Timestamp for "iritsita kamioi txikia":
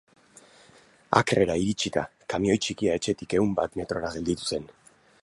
1.65-2.99